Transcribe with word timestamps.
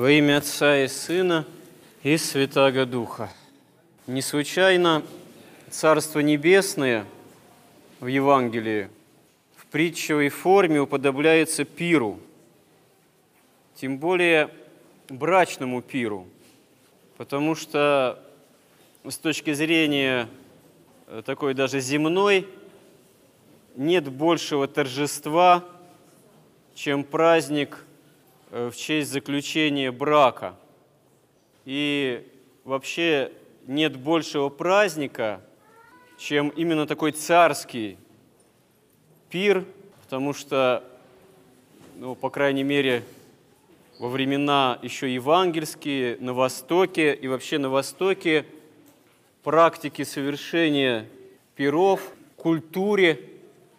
Во 0.00 0.10
имя 0.10 0.38
Отца 0.38 0.78
и 0.78 0.88
Сына 0.88 1.46
и 2.02 2.16
Святаго 2.16 2.86
Духа. 2.86 3.30
Не 4.06 4.22
случайно 4.22 5.02
Царство 5.68 6.20
Небесное 6.20 7.04
в 8.00 8.06
Евангелии 8.06 8.88
в 9.56 9.66
притчевой 9.66 10.30
форме 10.30 10.80
уподобляется 10.80 11.66
пиру, 11.66 12.18
тем 13.74 13.98
более 13.98 14.48
брачному 15.10 15.82
пиру, 15.82 16.26
потому 17.18 17.54
что 17.54 18.24
с 19.06 19.18
точки 19.18 19.52
зрения 19.52 20.30
э, 21.08 21.20
такой 21.26 21.52
даже 21.52 21.78
земной 21.78 22.48
нет 23.76 24.10
большего 24.10 24.66
торжества, 24.66 25.62
чем 26.74 27.04
праздник– 27.04 27.84
в 28.50 28.72
честь 28.72 29.10
заключения 29.10 29.92
брака. 29.92 30.56
И 31.64 32.26
вообще 32.64 33.32
нет 33.66 33.96
большего 33.96 34.48
праздника, 34.48 35.40
чем 36.18 36.48
именно 36.50 36.86
такой 36.86 37.12
царский 37.12 37.96
пир, 39.30 39.64
потому 40.02 40.32
что, 40.32 40.82
ну, 41.96 42.14
по 42.14 42.30
крайней 42.30 42.64
мере, 42.64 43.04
во 44.00 44.08
времена 44.08 44.78
еще 44.82 45.12
евангельские, 45.12 46.16
на 46.20 46.34
Востоке 46.34 47.14
и 47.14 47.28
вообще 47.28 47.58
на 47.58 47.68
Востоке 47.70 48.44
практики 49.44 50.02
совершения 50.02 51.06
пиров, 51.54 52.12
культуре, 52.36 53.20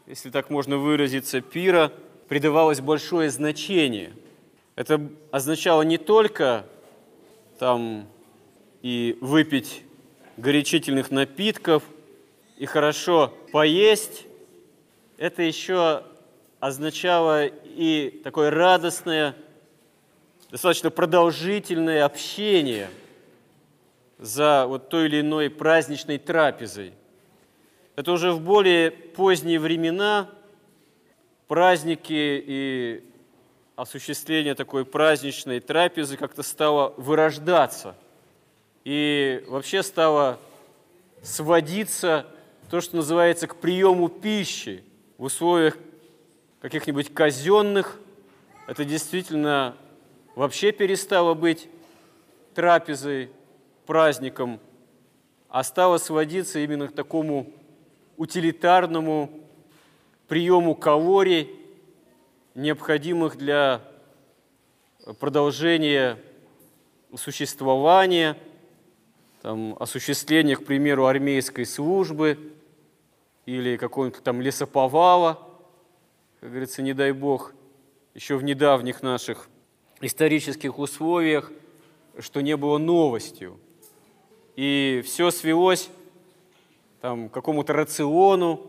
если 0.07 0.29
так 0.29 0.49
можно 0.49 0.77
выразиться, 0.77 1.41
пира, 1.41 1.91
придавалось 2.29 2.79
большое 2.79 3.29
значение– 3.29 4.13
это 4.81 4.99
означало 5.29 5.83
не 5.83 5.99
только 5.99 6.65
там 7.59 8.07
и 8.81 9.15
выпить 9.21 9.83
горячительных 10.37 11.11
напитков, 11.11 11.83
и 12.57 12.65
хорошо 12.65 13.31
поесть, 13.51 14.25
это 15.19 15.43
еще 15.43 16.01
означало 16.59 17.45
и 17.45 18.21
такое 18.23 18.49
радостное, 18.49 19.35
достаточно 20.49 20.89
продолжительное 20.89 22.03
общение 22.03 22.89
за 24.17 24.65
вот 24.65 24.89
той 24.89 25.05
или 25.05 25.21
иной 25.21 25.51
праздничной 25.51 26.17
трапезой. 26.17 26.93
Это 27.95 28.11
уже 28.13 28.31
в 28.31 28.41
более 28.41 28.89
поздние 28.89 29.59
времена 29.59 30.27
праздники 31.47 32.43
и 32.47 33.03
осуществление 33.81 34.53
такой 34.53 34.85
праздничной 34.85 35.59
трапезы 35.59 36.15
как-то 36.15 36.43
стало 36.43 36.93
вырождаться 36.97 37.95
и 38.83 39.43
вообще 39.47 39.81
стало 39.81 40.37
сводиться 41.23 42.27
то, 42.69 42.79
что 42.79 42.97
называется, 42.97 43.47
к 43.47 43.55
приему 43.55 44.07
пищи 44.07 44.83
в 45.17 45.23
условиях 45.23 45.77
каких-нибудь 46.61 47.11
казенных. 47.11 47.99
Это 48.67 48.85
действительно 48.85 49.75
вообще 50.35 50.71
перестало 50.71 51.33
быть 51.33 51.67
трапезой, 52.53 53.31
праздником, 53.87 54.59
а 55.49 55.63
стало 55.63 55.97
сводиться 55.97 56.59
именно 56.59 56.87
к 56.87 56.93
такому 56.93 57.51
утилитарному 58.15 59.41
приему 60.27 60.75
калорий, 60.75 61.49
необходимых 62.55 63.37
для 63.37 63.81
продолжения 65.19 66.17
существования, 67.15 68.37
там, 69.41 69.75
осуществления, 69.79 70.55
к 70.55 70.65
примеру, 70.65 71.05
армейской 71.05 71.65
службы 71.65 72.53
или 73.45 73.77
какого-нибудь 73.77 74.23
там 74.23 74.41
лесоповала, 74.41 75.39
как 76.39 76.49
говорится, 76.49 76.81
не 76.81 76.93
дай 76.93 77.11
бог, 77.11 77.53
еще 78.13 78.35
в 78.35 78.43
недавних 78.43 79.01
наших 79.01 79.49
исторических 80.01 80.77
условиях, 80.77 81.51
что 82.19 82.41
не 82.41 82.57
было 82.57 82.77
новостью. 82.77 83.59
И 84.55 85.01
все 85.05 85.31
свелось 85.31 85.89
там, 86.99 87.29
к 87.29 87.33
какому-то 87.33 87.73
рациону, 87.73 88.67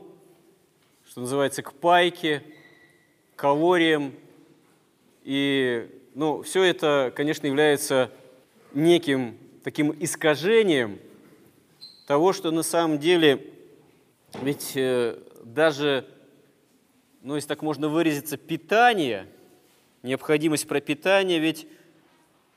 что 1.04 1.20
называется, 1.22 1.62
к 1.62 1.72
пайке– 1.74 2.44
калориям. 3.42 4.14
И 5.24 5.90
ну, 6.14 6.42
все 6.42 6.62
это, 6.62 7.12
конечно, 7.16 7.48
является 7.48 8.12
неким 8.72 9.36
таким 9.64 9.92
искажением 9.98 11.00
того, 12.06 12.32
что 12.32 12.52
на 12.52 12.62
самом 12.62 13.00
деле 13.00 13.44
ведь 14.40 14.76
э, 14.76 15.18
даже, 15.42 16.06
ну, 17.20 17.34
если 17.34 17.48
так 17.48 17.62
можно 17.62 17.88
выразиться, 17.88 18.36
питание, 18.36 19.26
необходимость 20.04 20.68
пропитания, 20.68 21.40
ведь 21.40 21.66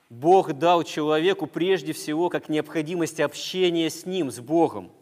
Бог 0.08 0.52
дал 0.52 0.84
человеку 0.84 1.48
прежде 1.48 1.94
всего 1.94 2.30
как 2.30 2.48
необходимость 2.48 3.18
общения 3.18 3.90
с 3.90 4.06
Ним, 4.06 4.30
с 4.30 4.38
Богом. 4.38 4.92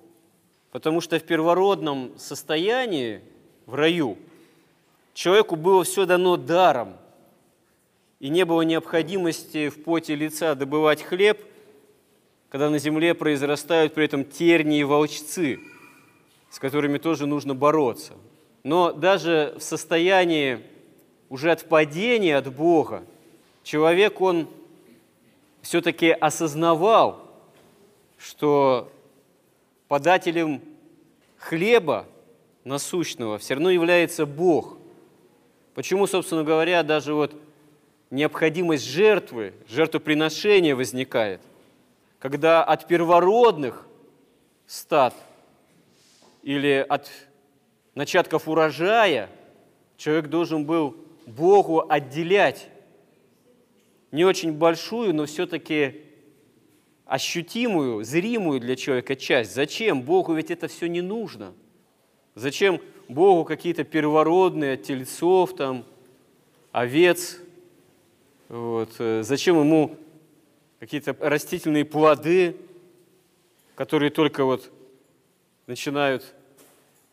Потому 0.70 1.02
что 1.02 1.18
в 1.18 1.24
первородном 1.24 2.18
состоянии, 2.18 3.20
в 3.66 3.74
раю– 3.74 4.16
Человеку 5.14 5.54
было 5.54 5.84
все 5.84 6.06
дано 6.06 6.36
даром, 6.36 6.96
и 8.18 8.28
не 8.28 8.44
было 8.44 8.62
необходимости 8.62 9.68
в 9.68 9.84
поте 9.84 10.16
лица 10.16 10.56
добывать 10.56 11.02
хлеб, 11.02 11.40
когда 12.48 12.68
на 12.68 12.78
земле 12.78 13.14
произрастают 13.14 13.94
при 13.94 14.06
этом 14.06 14.24
тернии 14.24 14.80
и 14.80 14.84
волчцы, 14.84 15.60
с 16.50 16.58
которыми 16.58 16.98
тоже 16.98 17.26
нужно 17.26 17.54
бороться. 17.54 18.14
Но 18.64 18.92
даже 18.92 19.54
в 19.56 19.62
состоянии 19.62 20.60
уже 21.28 21.52
отпадения 21.52 22.36
от 22.36 22.52
Бога 22.52 23.04
человек, 23.62 24.20
он 24.20 24.48
все-таки 25.62 26.10
осознавал, 26.10 27.24
что 28.18 28.90
подателем 29.86 30.60
хлеба 31.38 32.06
насущного 32.64 33.38
все 33.38 33.54
равно 33.54 33.70
является 33.70 34.26
Бог– 34.26 34.78
Почему, 35.74 36.06
собственно 36.06 36.44
говоря, 36.44 36.82
даже 36.82 37.14
вот 37.14 37.34
необходимость 38.10 38.84
жертвы, 38.84 39.54
жертвоприношения 39.68 40.76
возникает, 40.76 41.40
когда 42.20 42.62
от 42.62 42.86
первородных 42.86 43.86
стад 44.66 45.14
или 46.42 46.84
от 46.88 47.10
начатков 47.94 48.48
урожая 48.48 49.28
человек 49.96 50.28
должен 50.28 50.64
был 50.64 50.96
Богу 51.26 51.84
отделять 51.88 52.68
не 54.12 54.24
очень 54.24 54.52
большую, 54.52 55.12
но 55.12 55.26
все-таки 55.26 56.02
ощутимую, 57.04 58.04
зримую 58.04 58.60
для 58.60 58.76
человека 58.76 59.16
часть. 59.16 59.52
Зачем? 59.54 60.02
Богу 60.02 60.34
ведь 60.34 60.52
это 60.52 60.68
все 60.68 60.86
не 60.86 61.00
нужно. 61.00 61.52
Зачем 62.34 62.80
Богу 63.08 63.44
какие-то 63.44 63.84
первородные 63.84 64.74
от 64.74 64.82
тельцов, 64.82 65.54
там, 65.54 65.84
овец. 66.72 67.38
Вот. 68.48 68.90
Э, 68.98 69.22
зачем 69.22 69.60
ему 69.60 69.96
какие-то 70.80 71.16
растительные 71.20 71.84
плоды, 71.84 72.56
которые 73.76 74.10
только 74.10 74.44
вот 74.44 74.70
начинают 75.66 76.34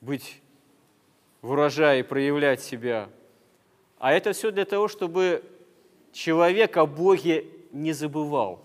быть 0.02 0.42
в 1.42 1.52
урожае, 1.52 2.04
проявлять 2.04 2.62
себя. 2.62 3.10
А 4.00 4.14
это 4.14 4.34
все 4.34 4.52
для 4.52 4.66
того, 4.66 4.88
чтобы 4.88 5.44
человек 6.12 6.78
о 6.78 6.86
Боге 6.86 7.46
не 7.72 7.94
забывал. 7.94 8.60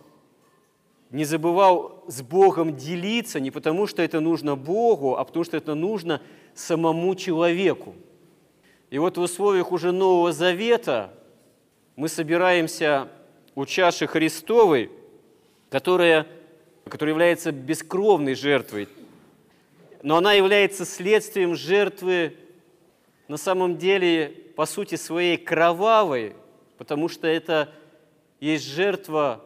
Не 1.11 1.25
забывал 1.25 2.03
с 2.09 2.23
Богом 2.23 2.75
делиться 2.77 3.39
не 3.39 3.51
потому, 3.51 3.87
что 3.87 4.03
это 4.03 4.21
нужно 4.21 4.57
Богу, 4.57 5.17
а 5.17 5.25
потому 5.25 5.45
что 5.45 5.57
это 5.57 5.75
нужно 5.75 6.21
самому 6.57 7.15
человеку. 7.15 7.95
И 8.91 8.99
вот 8.99 9.19
в 9.19 9.21
условиях 9.21 9.73
уже 9.73 9.93
Нового 9.93 10.33
Завета 10.33 11.13
мы 11.97 12.09
собираемся 12.09 13.09
у 13.55 13.67
чаши 13.67 14.07
Христовой, 14.07 14.91
которая, 15.71 16.27
которая 16.85 17.13
является 17.13 17.53
бескровной 17.53 18.35
жертвой, 18.35 18.89
но 20.03 20.17
она 20.17 20.33
является 20.33 20.85
следствием 20.85 21.55
жертвы 21.55 22.37
на 23.29 23.37
самом 23.37 23.77
деле, 23.77 24.33
по 24.55 24.67
сути 24.67 24.95
своей, 24.95 25.37
кровавой, 25.37 26.35
потому 26.79 27.09
что 27.09 27.27
это 27.27 27.71
есть 28.41 28.65
жертва 28.65 29.45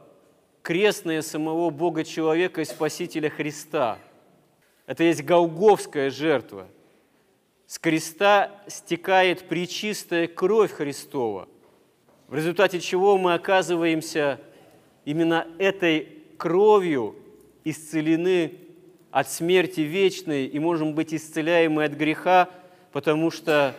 крестная 0.63 1.23
самого 1.23 1.71
Бога-человека 1.71 2.61
и 2.61 2.65
Спасителя 2.65 3.31
Христа. 3.31 3.99
Это 4.87 5.03
есть 5.03 5.25
голговская 5.25 6.11
жертва– 6.11 6.69
с 7.71 7.79
креста 7.79 8.51
стекает 8.67 9.47
причистая 9.47 10.27
кровь 10.27 10.73
Христова, 10.73 11.49
в 12.27 12.35
результате 12.35 12.81
чего 12.81 13.17
мы 13.17 13.35
оказываемся 13.35 14.41
именно 15.05 15.47
этой 15.57 16.09
кровью 16.37 17.15
исцелены 17.63 18.55
от 19.13 19.31
смерти 19.31 19.83
вечной 19.83 20.47
и 20.47 20.59
можем 20.59 20.95
быть 20.95 21.15
исцеляемы 21.15 21.85
от 21.85 21.93
греха, 21.93 22.51
потому 22.91 23.31
что 23.31 23.77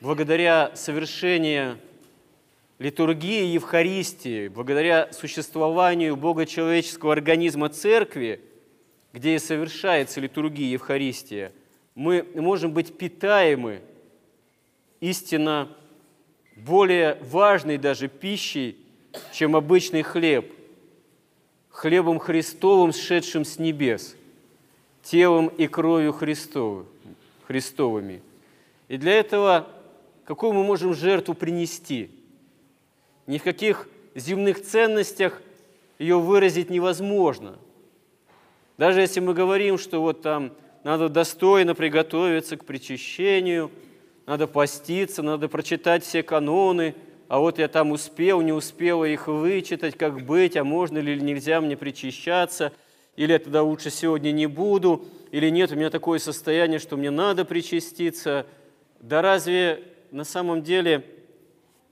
благодаря 0.00 0.72
совершению 0.74 1.78
литургии 2.80 3.44
Евхаристии, 3.52 4.48
благодаря 4.48 5.12
существованию 5.12 6.16
богочеловеческого 6.16 7.12
организма 7.12 7.68
Церкви, 7.68 8.40
где 9.12 9.36
и 9.36 9.38
совершается 9.38 10.20
литургия 10.20 10.72
Евхаристия, 10.72 11.52
мы 11.96 12.26
можем 12.34 12.72
быть 12.72 12.96
питаемы 12.96 13.80
истинно 15.00 15.68
более 16.54 17.18
важной 17.22 17.78
даже 17.78 18.06
пищей, 18.06 18.76
чем 19.32 19.56
обычный 19.56 20.02
хлеб, 20.02 20.52
хлебом 21.70 22.18
Христовым, 22.18 22.92
сшедшим 22.92 23.46
с 23.46 23.58
небес, 23.58 24.14
телом 25.02 25.48
и 25.48 25.66
кровью 25.66 26.12
Христовым, 26.12 26.86
Христовыми. 27.46 28.22
И 28.88 28.98
для 28.98 29.14
этого 29.14 29.66
какую 30.26 30.52
мы 30.52 30.64
можем 30.64 30.94
жертву 30.94 31.32
принести? 31.32 32.10
Ни 33.26 33.38
в 33.38 33.42
каких 33.42 33.88
земных 34.14 34.62
ценностях 34.62 35.40
ее 35.98 36.20
выразить 36.20 36.68
невозможно. 36.68 37.56
Даже 38.76 39.00
если 39.00 39.20
мы 39.20 39.32
говорим, 39.32 39.78
что 39.78 40.02
вот 40.02 40.20
там 40.20 40.52
надо 40.86 41.08
достойно 41.08 41.74
приготовиться 41.74 42.56
к 42.56 42.64
причащению– 42.64 43.70
надо 44.26 44.48
поститься, 44.48 45.22
надо 45.22 45.48
прочитать 45.48 46.04
все 46.04 46.22
каноны, 46.22 46.94
а 47.28 47.38
вот 47.38 47.58
я 47.58 47.68
там 47.68 47.92
успел, 47.92 48.40
не 48.40 48.52
успел 48.52 49.04
их 49.04 49.28
вычитать, 49.28 49.96
как 49.96 50.26
быть, 50.26 50.56
а 50.56 50.64
можно 50.64 50.98
ли 50.98 51.12
или 51.12 51.20
нельзя 51.20 51.60
мне 51.60 51.76
причащаться, 51.76 52.72
или 53.14 53.32
я 53.32 53.38
тогда 53.38 53.62
лучше 53.62 53.90
сегодня 53.90 54.32
не 54.32 54.46
буду, 54.46 55.06
или 55.30 55.48
нет, 55.48 55.72
у 55.72 55.76
меня 55.76 55.90
такое 55.90 56.18
состояние, 56.18 56.78
что 56.78 56.96
мне 56.96 57.10
надо 57.10 57.44
причаститься. 57.44 58.46
Да 59.00 59.22
разве 59.22 59.82
на 60.10 60.24
самом 60.24 60.62
деле 60.62 61.04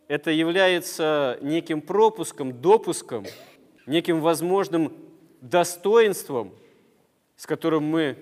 это 0.09 0.31
является 0.31 1.39
неким 1.41 1.81
пропуском, 1.81 2.61
допуском, 2.61 3.27
неким 3.87 4.21
возможным 4.21 4.93
достоинством, 5.41 6.53
с 7.37 7.47
которым 7.47 7.85
мы 7.85 8.17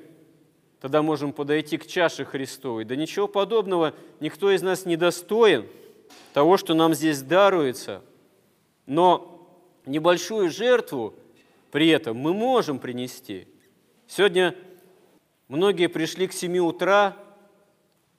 тогда 0.83 1.01
можем 1.01 1.33
подойти 1.33 1.79
к 1.79 1.87
чаше 1.87 2.25
Христовой. 2.25 2.85
Да 2.85 2.97
ничего 2.97 3.29
подобного, 3.29 3.95
никто 4.19 4.51
из 4.51 4.63
нас 4.63 4.85
не 4.85 4.97
достоин 4.97 5.65
того, 6.33 6.57
что 6.57 6.75
нам 6.75 6.93
здесь 6.93 7.23
даруется. 7.23 8.03
Но 8.87 9.47
небольшую 9.87 10.51
жертву 10.51 11.15
при 11.71 11.89
этом 11.89 12.17
мы 12.17 12.35
можем 12.35 12.81
принести. 12.81 13.47
Сегодня 14.09 14.57
многие 15.47 15.87
пришли 15.87 16.27
к 16.27 16.33
7 16.33 16.59
утра, 16.59 17.17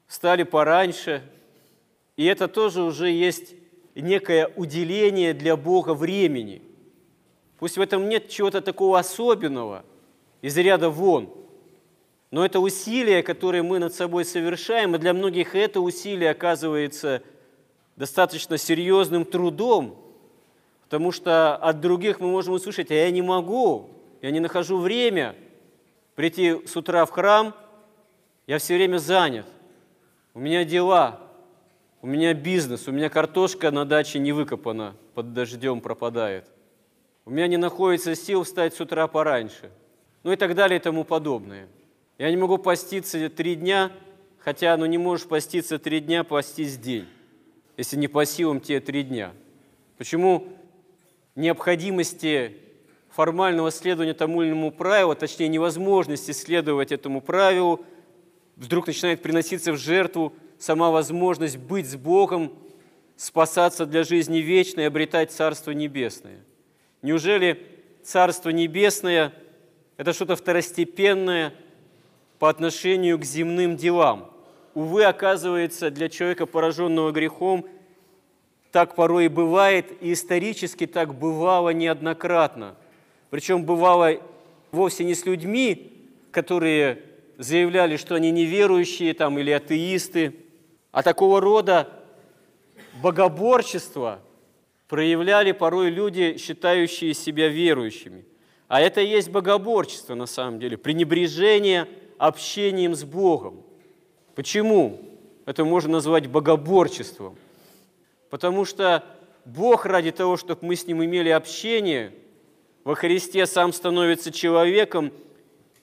встали 0.07 0.44
пораньше, 0.44 1.21
и 2.15 2.24
это 2.24 2.48
тоже 2.48 2.81
уже 2.81 3.12
есть 3.12 3.56
некое 3.94 4.50
уделение 4.56 5.33
для 5.33 5.57
Бога 5.57 5.94
времени. 5.94 6.62
Пусть 7.60 7.77
в 7.77 7.81
этом 7.81 8.07
нет 8.07 8.30
чего-то 8.30 8.62
такого 8.62 9.00
особенного, 9.00 9.83
из 10.42 10.56
ряда 10.56 10.89
вон– 10.89 11.30
но 12.33 12.44
это 12.44 12.59
усилие, 12.59 13.21
которое 13.21 13.62
мы 13.62 13.77
над 13.77 13.94
собой 13.94 14.25
совершаем, 14.25 14.95
и 14.95 14.97
для 14.97 15.13
многих 15.13 15.53
это 15.53 15.81
усилие 15.81 16.31
оказывается 16.31 17.21
достаточно 17.95 18.57
серьезным 18.57 19.24
трудом, 19.24 20.03
потому 20.85 21.12
что 21.12 21.56
от 21.56 21.80
других 21.80 22.19
мы 22.19 22.31
можем 22.31 22.56
услышать, 22.56 22.89
а 22.89 22.95
я 22.95 23.12
не 23.12 23.21
могу, 23.21 23.91
я 24.24 24.31
не 24.31 24.39
нахожу 24.39 24.80
время 24.80 25.35
прийти 26.15 26.65
с 26.65 26.75
утра 26.75 27.06
в 27.06 27.12
храм, 27.12 27.53
я 28.47 28.57
все 28.57 28.77
время 28.77 28.97
занят, 28.97 29.45
у 30.33 30.39
меня 30.39 30.65
дела, 30.65 31.19
у 32.01 32.07
меня 32.07 32.33
бизнес, 32.33 32.88
у 32.88 32.91
меня 32.91 33.09
картошка 33.09 33.69
на 33.69 33.86
даче 33.86 34.18
не 34.18 34.31
выкопана, 34.31 34.95
под 35.13 35.33
дождем 35.33 35.81
пропадает, 35.81 36.47
у 37.25 37.29
меня 37.29 37.45
не 37.45 37.57
находится 37.57 38.15
сил 38.15 38.41
встать 38.41 38.74
с 38.74 38.81
утра 38.81 39.06
пораньше, 39.06 39.69
ну 40.24 40.31
и 40.31 40.36
так 40.36 40.56
далее 40.56 40.79
и 40.79 40.81
тому 40.81 41.03
подобное– 41.03 41.68
я 42.18 42.30
не 42.30 42.38
могу 42.38 42.57
поститься 42.57 43.30
три 43.30 43.56
дня, 43.56 43.92
хотя 44.39 44.75
ну 44.77 44.86
не 44.86 44.98
можешь 44.98 45.27
поститься 45.27 45.80
три 45.80 46.00
дня, 46.00 46.24
постись 46.24 46.77
день, 46.77 47.07
если 47.77 47.98
не 47.98 48.07
по 48.07 48.25
силам 48.25 48.60
те 48.60 48.80
три 48.80 49.04
дня. 49.04 49.33
Почему 49.98 50.48
необходимости 51.36 52.57
формального 53.10 53.71
следования 53.71 54.13
тому 54.13 54.42
или 54.42 54.50
иному 54.50 54.71
правилу, 54.71 55.15
точнее 55.15 55.48
невозможности 55.48 56.31
следовать 56.31 56.92
этому 56.92 57.21
правилу, 57.21 57.86
вдруг 58.56 58.88
начинает 58.88 59.21
приноситься 59.21 59.71
в 59.71 59.77
жертву 59.77 60.33
сама 60.57 60.92
возможность 60.92 61.57
быть 61.57 61.89
с 61.89 61.95
Богом, 61.95 62.54
спасаться 63.15 63.86
для 63.86 64.04
жизни 64.04 64.39
вечной 64.39 64.88
обретать 64.88 65.31
Царство 65.31 65.71
Небесное. 65.71 66.39
Неужели 67.01 67.65
Царство 68.04 68.50
Небесное– 68.50 69.33
это 69.98 70.13
что-то 70.13 70.36
второстепенное, 70.36 71.54
по 72.44 72.50
отношению 72.50 73.18
к 73.19 73.24
земным 73.24 73.78
делам. 73.78 74.30
Увы, 74.74 75.06
оказывается, 75.06 75.90
для 75.90 76.10
человека, 76.10 76.45
пораженного 76.45 77.13
грехом, 77.13 77.66
так 78.69 78.95
порой 78.95 79.28
и 79.28 79.30
бывает, 79.30 79.94
и 80.01 80.12
исторически 80.12 80.86
так 80.86 81.16
бывало 81.16 81.69
неоднократно. 81.69 82.75
Причем 83.30 83.63
бывало 83.63 84.18
вовсе 84.74 85.06
не 85.06 85.16
с 85.16 85.25
людьми, 85.25 86.06
которые 86.31 87.04
заявляли, 87.38 87.95
что 87.95 88.16
они 88.16 88.30
неверующие 88.30 89.13
там, 89.13 89.39
или 89.39 89.51
атеисты, 89.51 90.36
а 90.92 91.01
такого 91.01 91.39
рода 91.39 91.88
богоборчество 93.01 94.19
проявляли 94.89 95.54
порой 95.54 95.92
люди, 95.92 96.36
считающие 96.38 97.13
себя 97.13 97.48
верующими. 97.48 98.25
А 98.68 98.81
это 98.81 99.00
и 99.00 99.07
есть 99.07 99.30
богоборчество 99.30 100.13
на 100.13 100.25
самом 100.25 100.60
деле, 100.60 100.78
пренебрежение– 100.78 101.88
общением 102.18 102.95
с 102.95 103.04
Богом. 103.04 103.62
Почему? 104.36 105.01
Это 105.45 105.65
можно 105.65 105.94
назвать 105.94 106.27
богоборчеством. 106.27 107.36
Потому 108.30 108.65
что 108.65 109.04
Бог 109.45 109.86
ради 109.86 110.12
того, 110.12 110.38
чтобы 110.38 110.65
мы 110.65 110.75
с 110.75 110.88
Ним 110.88 111.04
имели 111.04 111.30
общение, 111.30 112.13
во 112.83 112.95
Христе 112.95 113.45
сам 113.45 113.74
становится 113.74 114.32
человеком, 114.32 115.12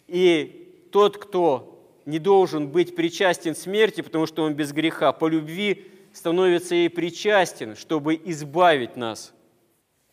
и 0.08 0.88
тот, 0.90 1.18
кто 1.18 1.78
не 2.04 2.18
должен 2.18 2.68
быть 2.68 2.96
причастен 2.96 3.54
смерти, 3.54 4.00
потому 4.00 4.26
что 4.26 4.42
он 4.42 4.54
без 4.54 4.72
греха, 4.72 5.12
по 5.12 5.28
любви 5.28 5.86
становится 6.12 6.74
ей 6.74 6.90
причастен, 6.90 7.76
чтобы 7.76 8.20
избавить 8.24 8.96
нас 8.96 9.32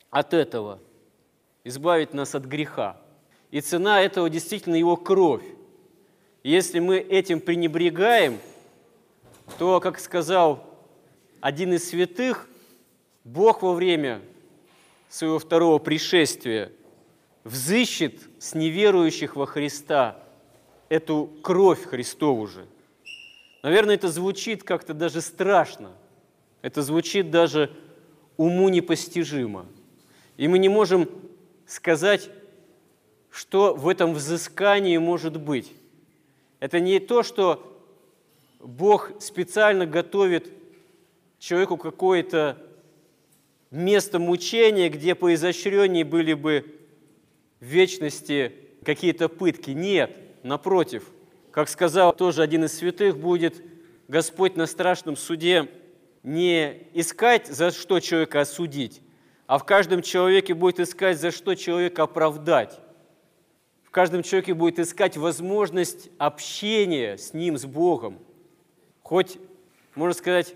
от 0.09 0.33
этого, 0.33 0.79
избавить 1.63 2.13
нас 2.13 2.35
от 2.35 2.45
греха. 2.45 2.97
И 3.51 3.61
цена 3.61 4.01
этого 4.01 4.29
действительно 4.29 4.75
его 4.75 4.95
кровь. 4.95 5.43
Если 6.47 6.79
мы 6.79 6.99
этим 6.99 7.41
пренебрегаем, 7.41 8.39
то, 9.59 9.81
как 9.81 9.99
сказал 9.99 10.63
один 11.41 11.73
из 11.73 11.89
святых, 11.89 12.47
Бог 13.25 13.63
во 13.63 13.73
время 13.73 14.21
своего 15.09 15.39
второго 15.39 15.77
пришествия 15.77 16.71
взыщет 17.43 18.21
с 18.39 18.55
неверующих 18.55 19.35
во 19.35 19.45
Христа 19.45 20.23
эту 20.87 21.29
кровь 21.43 21.83
Христову 21.83 22.47
же. 22.47 22.65
Наверное, 23.61 23.95
это 23.95 24.07
звучит 24.07 24.63
как-то 24.63 24.93
даже 24.93 25.19
страшно. 25.19 25.91
Это 26.61 26.81
звучит 26.81 27.29
даже 27.29 27.75
уму 28.37 28.69
непостижимо. 28.69 29.65
И 30.37 30.47
мы 30.47 30.59
не 30.59 30.69
можем 30.69 31.09
сказать, 31.65 32.29
что 33.29 33.73
в 33.73 33.89
этом 33.89 34.13
взыскании 34.13 34.97
может 34.97 35.37
быть. 35.37 35.73
Это 36.59 36.79
не 36.79 36.99
то, 36.99 37.23
что 37.23 37.63
Бог 38.59 39.11
специально 39.19 39.85
готовит 39.85 40.51
человеку 41.39 41.77
какое-то 41.77 42.57
место 43.69 44.17
мучения, 44.17 44.89
где 44.89 45.13
по 45.13 45.33
изощренней 45.33 46.03
были 46.03 46.33
бы 46.33 46.65
в 47.59 47.65
вечности 47.65 48.53
какие-то 48.83 49.29
пытки. 49.29 49.71
Нет, 49.71 50.15
напротив. 50.43 51.03
Как 51.51 51.69
сказал 51.69 52.13
тоже 52.13 52.41
один 52.41 52.65
из 52.65 52.73
святых, 52.73 53.17
будет 53.17 53.61
Господь 54.07 54.55
на 54.55 54.65
страшном 54.65 55.15
суде 55.15 55.69
не 56.23 56.87
искать, 56.93 57.47
за 57.47 57.71
что 57.71 57.99
человека 57.99 58.41
осудить, 58.41 59.01
а 59.45 59.57
в 59.57 59.65
каждом 59.65 60.01
человеке 60.01 60.53
будет 60.53 60.79
искать, 60.79 61.19
за 61.19 61.31
что 61.31 61.55
человека 61.55 62.03
оправдать 62.03 62.79
каждом 63.97 64.21
человеке 64.21 64.53
будет 64.53 64.77
искать 64.77 65.17
возможность 65.17 66.11
общения 66.19 67.17
с 67.17 67.33
Ним, 67.33 67.57
с 67.57 67.65
Богом. 67.65 68.19
Хоть, 69.01 69.39
можно 69.95 70.13
сказать, 70.13 70.53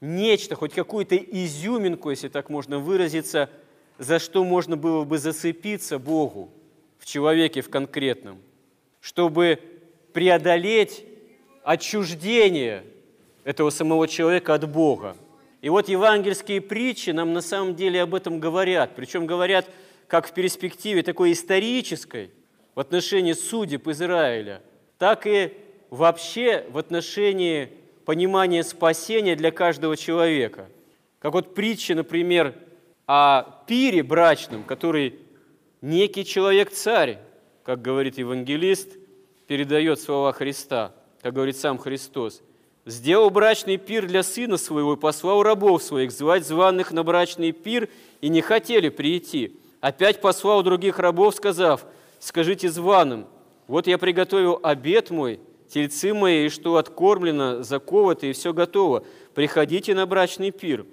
нечто, 0.00 0.54
хоть 0.54 0.72
какую-то 0.72 1.14
изюминку, 1.14 2.08
если 2.08 2.28
так 2.28 2.48
можно 2.48 2.78
выразиться, 2.78 3.50
за 3.98 4.18
что 4.18 4.42
можно 4.42 4.78
было 4.78 5.04
бы 5.04 5.18
зацепиться 5.18 5.98
Богу 5.98 6.48
в 6.98 7.04
человеке 7.04 7.60
в 7.60 7.68
конкретном, 7.68 8.38
чтобы 9.02 9.58
преодолеть 10.14 11.04
отчуждение 11.64 12.84
этого 13.44 13.68
самого 13.68 14.08
человека 14.08 14.54
от 14.54 14.66
Бога. 14.66 15.18
И 15.60 15.68
вот 15.68 15.90
евангельские 15.90 16.62
притчи 16.62 17.10
нам 17.10 17.34
на 17.34 17.42
самом 17.42 17.76
деле 17.76 18.00
об 18.00 18.14
этом 18.14 18.40
говорят. 18.40 18.92
Причем 18.96 19.26
говорят 19.26 19.68
как 20.08 20.26
в 20.26 20.32
перспективе 20.32 21.02
такой 21.02 21.32
исторической 21.32 22.30
в 22.74 22.80
отношении 22.80 23.32
судеб 23.32 23.88
Израиля, 23.88 24.62
так 24.98 25.26
и 25.26 25.52
вообще 25.90 26.64
в 26.70 26.78
отношении 26.78 27.70
понимания 28.04 28.64
спасения 28.64 29.36
для 29.36 29.50
каждого 29.50 29.96
человека. 29.96 30.68
Как 31.18 31.32
вот 31.32 31.54
притча, 31.54 31.94
например, 31.94 32.54
о 33.06 33.42
пире 33.66 34.02
брачном, 34.02 34.64
который 34.64 35.18
некий 35.80 36.24
человек-царь, 36.24 37.18
как 37.64 37.82
говорит 37.82 38.18
евангелист, 38.18 38.96
передает 39.46 40.00
слова 40.00 40.32
Христа, 40.32 40.94
как 41.20 41.34
говорит 41.34 41.56
сам 41.56 41.78
Христос– 41.78 42.42
сделал 42.84 43.30
брачный 43.30 43.76
пир 43.76 44.06
для 44.06 44.22
сына 44.22 44.56
своего 44.56 44.94
и 44.94 44.98
послал 44.98 45.42
рабов 45.42 45.82
своих 45.82 46.12
звать 46.12 46.46
званых 46.46 46.92
на 46.92 47.02
брачный 47.02 47.52
пир, 47.52 47.88
и 48.20 48.28
не 48.28 48.40
хотели 48.40 48.88
прийти. 48.88 49.56
Опять 49.80 50.20
послал 50.20 50.62
других 50.62 50.98
рабов, 50.98 51.34
сказав, 51.34 51.84
скажите 52.22 52.70
званым, 52.70 53.26
вот 53.66 53.86
я 53.86 53.98
приготовил 53.98 54.60
обед 54.62 55.10
мой, 55.10 55.40
тельцы 55.68 56.14
мои, 56.14 56.46
и 56.46 56.48
что 56.48 56.76
откормлено, 56.76 57.62
заковато, 57.62 58.26
и 58.26 58.32
все 58.32 58.52
готово. 58.52 59.04
Приходите 59.34 59.94
на 59.94 60.06
брачный 60.06 60.52
пир. 60.52 60.86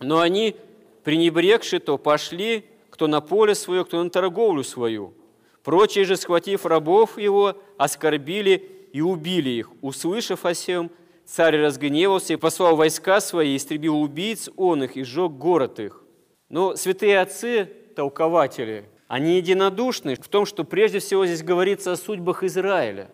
Но 0.00 0.20
они, 0.20 0.56
пренебрегши 1.02 1.78
то, 1.78 1.96
пошли, 1.96 2.64
кто 2.90 3.06
на 3.06 3.20
поле 3.20 3.54
свое, 3.54 3.84
кто 3.84 4.02
на 4.02 4.10
торговлю 4.10 4.62
свою. 4.62 5.14
Прочие 5.62 6.04
же, 6.04 6.16
схватив 6.16 6.66
рабов 6.66 7.18
его, 7.18 7.56
оскорбили 7.78 8.88
и 8.92 9.00
убили 9.00 9.50
их. 9.50 9.70
Услышав 9.80 10.44
о 10.44 10.54
сем, 10.54 10.90
Царь 11.24 11.56
разгневался 11.56 12.34
и 12.34 12.36
послал 12.36 12.76
войска 12.76 13.18
свои, 13.20 13.56
истребил 13.56 13.98
убийц 13.98 14.50
он 14.56 14.84
их 14.84 14.98
и 14.98 15.04
сжег 15.04 15.32
город 15.32 15.80
их. 15.80 16.02
Но 16.50 16.76
святые 16.76 17.18
отцы, 17.18 17.64
толкователи, 17.96 18.90
они 19.08 19.36
единодушны 19.36 20.14
в 20.16 20.28
том, 20.28 20.46
что 20.46 20.64
прежде 20.64 20.98
всего 20.98 21.26
здесь 21.26 21.42
говорится 21.42 21.92
о 21.92 21.96
судьбах 21.96 22.42
Израиля. 22.42 23.10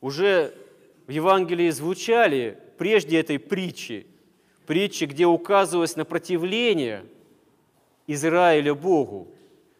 Уже 0.00 0.54
в 1.06 1.10
Евангелии 1.10 1.70
звучали 1.70 2.58
прежде 2.78 3.20
этой 3.20 3.38
притчи, 3.38 4.06
притчи, 4.66 5.04
где 5.04 5.26
указывалось 5.26 5.96
на 5.96 6.04
противление 6.04 7.04
Израиля 8.06 8.74
Богу. 8.74 9.28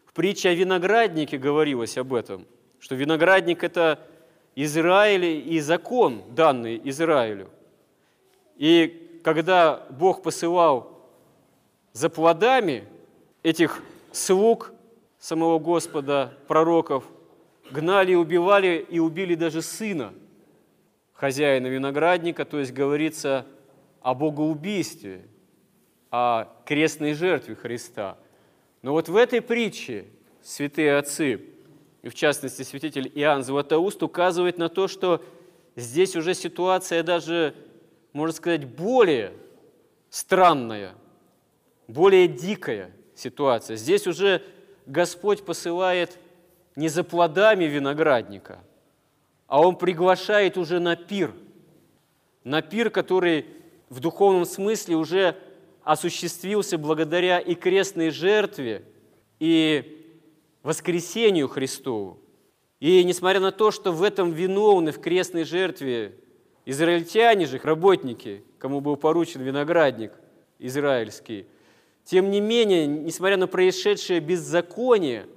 В 0.05 0.13
притче 0.13 0.49
о 0.49 0.53
винограднике 0.53 1.37
говорилось 1.37 1.97
об 1.97 2.13
этом, 2.13 2.45
что 2.79 2.95
виноградник– 2.95 3.63
это 3.65 3.99
Израиль 4.55 5.25
и 5.25 5.59
закон, 5.59 6.23
данный 6.35 6.81
Израилю– 6.83 7.49
и 8.59 9.21
когда 9.23 9.87
Бог 9.89 10.21
посылал 10.21 11.09
за 11.93 12.09
плодами 12.09 12.83
этих 13.41 13.81
слуг 14.11 14.73
самого 15.19 15.59
Господа, 15.59 16.33
пророков, 16.47 17.05
гнали 17.71 18.13
и 18.13 18.15
убивали, 18.15 18.85
и 18.89 18.99
убили 18.99 19.35
даже 19.35 19.61
сына 19.61 20.13
хозяина 21.13 21.67
виноградника, 21.67 22.45
то 22.45 22.59
есть 22.59 22.71
говорится 22.71 23.45
о 24.01 24.15
богоубийстве, 24.15 25.25
о 26.09 26.45
крестной 26.65 27.13
жертве 27.13 27.55
Христа. 27.55 28.17
Но 28.81 28.93
вот 28.93 29.09
в 29.09 29.15
этой 29.15 29.41
притче 29.41 30.05
святые 30.41 30.97
отцы, 30.97 31.41
и 32.01 32.07
в 32.07 32.15
частности 32.15 32.63
святитель 32.63 33.11
Иоанн 33.13 33.43
Златоуст, 33.43 34.01
указывает 34.01 34.57
на 34.57 34.69
то, 34.69 34.87
что 34.87 35.21
здесь 35.75 36.15
уже 36.15 36.33
ситуация 36.33 37.03
даже 37.03 37.53
можно 38.13 38.35
сказать, 38.35 38.65
более 38.65 39.33
странная, 40.09 40.95
более 41.87 42.27
дикая 42.27 42.91
ситуация. 43.15 43.75
Здесь 43.75 44.07
уже 44.07 44.41
Господь 44.89 45.45
посылает 45.45 46.17
не 46.75 46.89
за 46.89 47.03
плодами 47.03 47.65
виноградника, 47.65 48.59
а 49.45 49.61
Он 49.61 49.75
приглашает 49.75 50.57
уже 50.57 50.79
на 50.79 50.95
пир. 50.95 51.31
На 52.43 52.63
пир, 52.63 52.89
который 52.89 53.45
в 53.89 53.99
духовном 53.99 54.45
смысле 54.45 54.95
уже 54.95 55.35
осуществился 55.83 56.79
благодаря 56.79 57.37
и 57.39 57.53
крестной 57.53 58.09
жертве, 58.09 58.83
и 59.39 60.07
воскресению 60.63 61.49
Христову. 61.49 62.19
И 62.79 63.03
несмотря 63.03 63.39
на 63.39 63.51
то, 63.51 63.69
что 63.69 63.91
в 63.91 64.01
этом 64.01 64.31
виновны 64.31 64.91
в 64.91 64.99
крестной 64.99 65.43
жертве 65.43 66.15
Израильтяне 66.65 67.45
же, 67.45 67.59
работники, 67.61 68.43
кому 68.57 68.81
был 68.81 68.95
поручен 68.95 69.41
виноградник 69.41 70.13
израильский, 70.57 71.45
тем 72.09 72.31
не 72.31 72.41
менее, 72.41 72.87
несмотря 72.87 73.37
на 73.37 73.47
происшедшее 73.47 74.19
беззаконие 74.19 75.27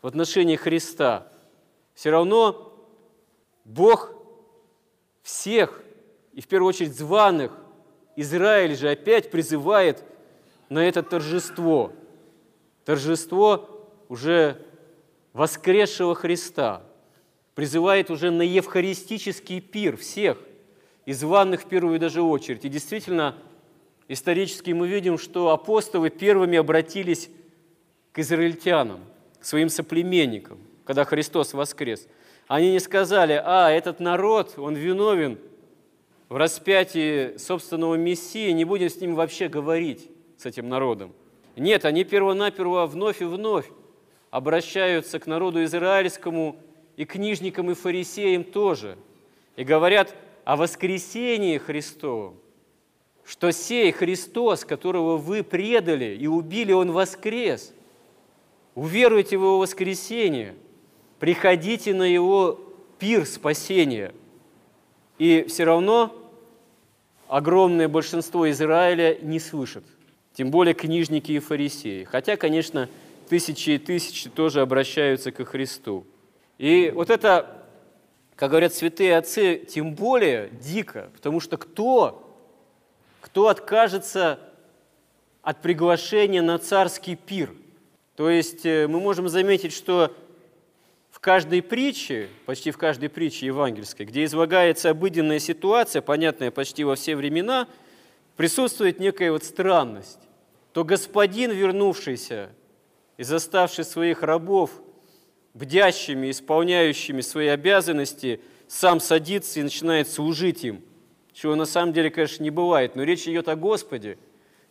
в 0.00 0.08
отношении 0.08 0.56
Христа, 0.56 1.28
все 1.94 2.10
равно 2.10 2.74
Бог 3.64 4.12
всех, 5.22 5.80
и 6.32 6.40
в 6.40 6.48
первую 6.48 6.70
очередь 6.70 6.96
званых, 6.96 7.52
Израиль 8.16 8.74
же 8.74 8.90
опять 8.90 9.30
призывает 9.30 10.02
на 10.68 10.80
это 10.84 11.04
торжество. 11.04 11.92
Торжество 12.84 13.88
уже 14.08 14.60
воскресшего 15.32 16.16
Христа. 16.16 16.82
Призывает 17.54 18.10
уже 18.10 18.32
на 18.32 18.42
евхаристический 18.42 19.60
пир 19.60 19.96
всех– 19.96 20.38
и 21.06 21.12
званных 21.12 21.62
в 21.62 21.66
первую 21.66 21.98
даже 21.98 22.22
очередь. 22.22 22.64
И 22.64 22.68
действительно, 22.68 23.36
исторически 24.12 24.72
мы 24.72 24.88
видим, 24.88 25.18
что 25.18 25.50
апостолы 25.50 26.10
первыми 26.10 26.58
обратились 26.58 27.30
к 28.12 28.18
израильтянам, 28.18 29.00
к 29.40 29.44
своим 29.44 29.68
соплеменникам, 29.68 30.58
когда 30.84 31.04
Христос 31.04 31.54
воскрес. 31.54 32.06
Они 32.46 32.72
не 32.72 32.80
сказали, 32.80 33.40
а, 33.42 33.70
этот 33.70 34.00
народ, 34.00 34.54
он 34.58 34.74
виновен 34.74 35.38
в 36.28 36.36
распятии 36.36 37.36
собственного 37.38 37.94
Мессии, 37.94 38.50
не 38.50 38.64
будем 38.64 38.90
с 38.90 39.00
ним 39.00 39.14
вообще 39.14 39.48
говорить, 39.48 40.10
с 40.36 40.46
этим 40.46 40.68
народом. 40.68 41.12
Нет, 41.56 41.84
они 41.84 42.04
первонаперво 42.04 42.86
вновь 42.86 43.22
и 43.22 43.24
вновь 43.24 43.66
обращаются 44.30 45.18
к 45.18 45.26
народу 45.26 45.62
израильскому 45.64 46.56
и 46.96 47.04
книжникам 47.04 47.70
и 47.70 47.74
фарисеям 47.74 48.44
тоже. 48.44 48.96
И 49.56 49.64
говорят, 49.64 50.14
о 50.44 50.56
воскресении 50.56 51.58
Христовом, 51.58 52.36
что 53.24 53.52
сей 53.52 53.92
Христос, 53.92 54.64
которого 54.64 55.16
вы 55.16 55.42
предали 55.42 56.16
и 56.16 56.26
убили, 56.26 56.72
Он 56.72 56.92
воскрес. 56.92 57.72
Уверуйте 58.74 59.36
в 59.36 59.42
Его 59.42 59.58
воскресение, 59.58 60.54
приходите 61.18 61.94
на 61.94 62.04
Его 62.04 62.60
пир 62.98 63.26
спасения. 63.26 64.12
И 65.18 65.44
все 65.48 65.64
равно 65.64 66.14
огромное 67.28 67.88
большинство 67.88 68.50
Израиля 68.50 69.18
не 69.22 69.38
слышит, 69.38 69.84
тем 70.34 70.50
более 70.50 70.74
книжники 70.74 71.32
и 71.32 71.38
фарисеи. 71.38 72.04
Хотя, 72.04 72.36
конечно, 72.36 72.88
тысячи 73.28 73.70
и 73.70 73.78
тысячи 73.78 74.28
тоже 74.28 74.60
обращаются 74.60 75.32
ко 75.32 75.44
Христу. 75.44 76.04
И 76.58 76.92
вот 76.94 77.10
это 77.10 77.62
как 78.36 78.50
говорят 78.50 78.74
святые 78.74 79.16
отцы, 79.16 79.56
тем 79.68 79.94
более 79.94 80.50
дико, 80.60 81.10
потому 81.14 81.38
что 81.38 81.56
кто, 81.56 82.21
кто 83.22 83.46
откажется 83.46 84.40
от 85.42 85.62
приглашения 85.62 86.42
на 86.42 86.58
царский 86.58 87.14
пир? 87.14 87.54
То 88.16 88.28
есть 88.28 88.66
э, 88.66 88.88
мы 88.88 89.00
можем 89.00 89.28
заметить, 89.28 89.72
что 89.72 90.14
в 91.08 91.20
каждой 91.20 91.62
притче, 91.62 92.28
почти 92.46 92.72
в 92.72 92.78
каждой 92.78 93.08
притче 93.08 93.46
евангельской, 93.46 94.06
где 94.06 94.24
излагается 94.24 94.90
обыденная 94.90 95.38
ситуация, 95.38 96.02
понятная 96.02 96.50
почти 96.50 96.82
во 96.82 96.96
все 96.96 97.14
времена, 97.14 97.68
присутствует 98.36 98.98
некая 98.98 99.30
вот 99.30 99.44
странность. 99.44 100.18
То 100.72 100.84
господин, 100.84 101.52
вернувшийся 101.52 102.50
и 103.18 103.22
заставший 103.22 103.84
своих 103.84 104.22
рабов 104.22 104.72
бдящими, 105.54 106.30
исполняющими 106.30 107.20
свои 107.20 107.48
обязанности, 107.48 108.40
сам 108.66 108.98
садится 108.98 109.60
и 109.60 109.62
начинает 109.62 110.08
служить 110.08 110.64
им, 110.64 110.82
чего 111.32 111.54
на 111.54 111.64
самом 111.64 111.92
деле, 111.92 112.10
конечно, 112.10 112.42
не 112.42 112.50
бывает. 112.50 112.94
Но 112.94 113.02
речь 113.02 113.26
идет 113.26 113.48
о 113.48 113.56
Господе, 113.56 114.18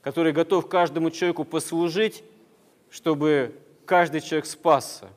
который 0.02 0.32
готов 0.32 0.68
каждому 0.68 1.12
человеку 1.12 1.44
послужить, 1.44 2.24
чтобы 2.90 3.56
каждый 3.86 4.22
человек 4.22 4.46
спасся. 4.46 5.10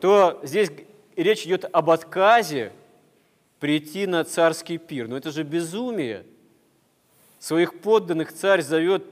То 0.00 0.40
здесь 0.42 0.70
речь 1.16 1.46
идет 1.46 1.64
об 1.72 1.90
отказе 1.90 2.72
прийти 3.60 4.06
на 4.06 4.24
царский 4.24 4.78
пир. 4.78 5.08
Но 5.08 5.16
это 5.16 5.30
же 5.30 5.42
безумие. 5.42 6.24
Своих 7.38 7.80
подданных 7.80 8.32
царь 8.32 8.62
зовет 8.62 9.04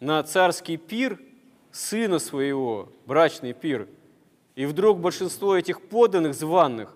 на 0.00 0.22
царский 0.22 0.76
пир, 0.76 1.18
сына 1.72 2.18
своего, 2.18 2.88
брачный 3.06 3.52
пир. 3.52 3.88
И 4.54 4.66
вдруг 4.66 4.98
большинство 4.98 5.56
этих 5.56 5.80
подданных 5.82 6.34
званных 6.34 6.94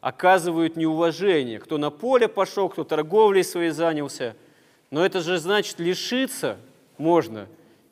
оказывают 0.00 0.76
неуважение. 0.76 1.58
Кто 1.58 1.78
на 1.78 1.90
поле 1.90 2.28
пошел, 2.28 2.68
кто 2.68 2.84
торговлей 2.84 3.44
своей 3.44 3.70
занялся. 3.70 4.34
Но 4.90 5.04
это 5.04 5.20
же 5.20 5.38
значит 5.38 5.78
лишиться 5.78 6.58
можно 6.98 7.46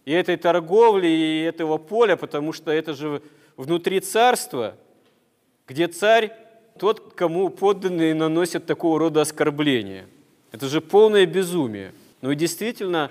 и 0.08 0.12
этой 0.12 0.38
торговли, 0.38 1.06
и 1.06 1.42
этого 1.42 1.76
поля, 1.76 2.16
потому 2.16 2.54
что 2.54 2.70
это 2.70 2.94
же 2.94 3.20
внутри 3.58 4.00
царства, 4.00 4.74
где 5.66 5.86
царь 5.86 6.32
тот, 6.78 7.12
кому 7.14 7.50
подданные 7.50 8.14
наносят 8.14 8.64
такого 8.64 8.98
рода 8.98 9.20
оскорбления. 9.20 10.06
Это 10.50 10.66
же 10.66 10.80
полное 10.80 11.26
безумие. 11.26 11.92
Ну 12.22 12.30
и 12.30 12.36
действительно, 12.36 13.10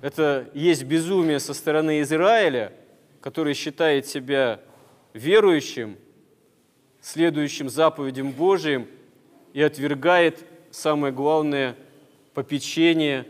это 0.00 0.48
есть 0.52 0.82
безумие 0.82 1.38
со 1.38 1.54
стороны 1.54 2.00
Израиля, 2.00 2.72
который 3.20 3.54
считает 3.54 4.08
себя 4.08 4.60
верующим, 5.12 5.96
следующим 7.06 7.68
заповедям 7.68 8.32
Божиим 8.32 8.88
и 9.52 9.62
отвергает 9.62 10.44
самое 10.72 11.12
главное 11.12 11.76
попечение 12.34 13.28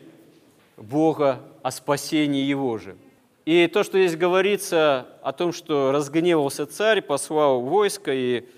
Бога 0.78 1.42
о 1.62 1.70
спасении 1.70 2.42
Его 2.42 2.78
же. 2.78 2.96
И 3.44 3.66
то, 3.66 3.84
что 3.84 3.98
здесь 3.98 4.16
говорится 4.16 5.06
о 5.22 5.32
том, 5.32 5.52
что 5.52 5.92
разгневался 5.92 6.66
царь, 6.66 7.02
послал 7.02 7.60
войско 7.60 8.14
и 8.14 8.48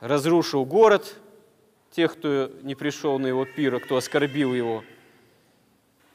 разрушил 0.00 0.64
город, 0.64 1.14
тех, 1.90 2.14
кто 2.14 2.50
не 2.62 2.74
пришел 2.74 3.18
на 3.18 3.26
его 3.26 3.44
пир, 3.44 3.78
кто 3.80 3.98
оскорбил 3.98 4.54
его 4.54 4.82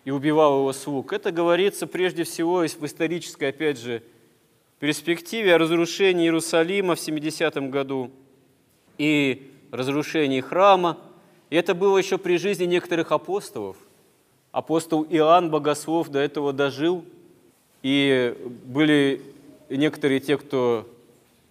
и 0.05 0.11
убивал 0.11 0.59
его 0.59 0.73
слуг. 0.73 1.13
Это 1.13 1.31
говорится 1.31 1.85
прежде 1.85 2.23
всего 2.23 2.57
в 2.61 2.85
исторической, 2.85 3.49
опять 3.49 3.79
же, 3.79 4.01
перспективе 4.79 5.53
о 5.53 5.59
разрушении 5.59 6.25
Иерусалима 6.25 6.95
в 6.95 6.99
70 6.99 7.69
году 7.69 8.11
и 8.99 9.51
разрушении 9.71 10.41
храма. 10.41 10.99
И 11.49 11.55
это 11.55 11.73
было 11.73 11.97
еще 11.97 12.19
при 12.19 12.37
жизни 12.37 12.65
некоторых 12.65 13.11
апостолов. 13.11 13.77
Апостол 14.51 15.03
Иоанн 15.09 15.49
Богослов 15.49 16.09
до 16.09 16.19
этого 16.19 16.53
дожил, 16.53 17.03
и 17.81 18.35
были 18.65 19.21
некоторые 19.69 20.19
те, 20.19 20.37
кто 20.37 20.87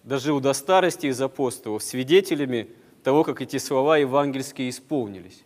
дожил 0.03 0.39
до 0.39 0.53
старости 0.53 1.07
из 1.07 1.19
апостолов, 1.21 1.83
свидетелями 1.83 2.67
того, 3.03 3.23
как 3.23 3.41
эти 3.41 3.57
слова 3.57 3.97
евангельские 3.97 4.69
исполнились. 4.69 5.43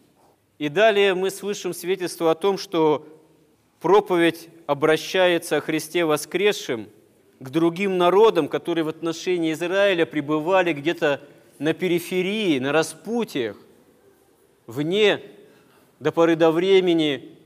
И 0.59 0.69
далее 0.69 1.13
мы 1.13 1.29
слышим 1.29 1.73
свидетельство 1.73 2.31
о 2.31 2.35
том, 2.35 2.57
что 2.57 3.07
проповедь 3.81 4.49
обращается 4.65 5.57
о 5.57 5.61
Христе 5.61 6.05
воскресшем 6.05 6.87
к 7.39 7.49
другим 7.49 7.97
народам, 7.97 8.47
которые 8.47 8.83
в 8.83 8.87
отношении 8.87 9.53
Израиля 9.53 10.05
пребывали 10.05 10.73
где-то 10.73 11.21
на 11.59 11.73
периферии, 11.73 12.59
на 12.59 12.71
распутьях, 12.71 13.57
вне 14.67 15.21
до 15.99 16.11
поры 16.11 16.35
до 16.35 16.51
времени 16.51 17.37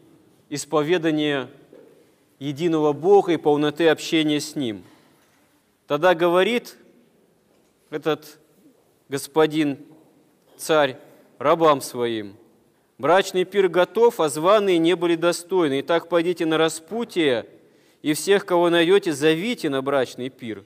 исповедания 0.50 1.50
единого 2.40 2.94
Бога 2.94 3.34
и 3.34 3.38
полноты 3.38 3.88
общения 3.88 4.40
с 4.40 4.56
Ним. 4.56 4.84
Тогда 5.88 6.16
говорит 6.16 6.78
этот 7.90 8.40
господин 9.10 9.78
царь 10.58 10.98
рабам 11.38 11.82
своим, 11.82 12.36
«Брачный 12.98 13.46
пир 13.46 13.70
готов, 13.70 14.20
а 14.20 14.28
званые 14.28 14.80
не 14.80 14.96
были 14.96 15.16
достойны. 15.16 15.82
Итак, 15.82 16.10
пойдите 16.10 16.48
на 16.48 16.58
распутие, 16.58 17.46
и 18.02 18.14
всех, 18.14 18.46
кого 18.46 18.70
найдете, 18.70 19.14
зовите 19.14 19.70
на 19.70 19.82
брачный 19.82 20.30
пир. 20.30 20.64